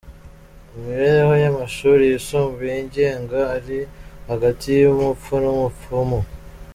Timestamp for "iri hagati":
3.59-4.67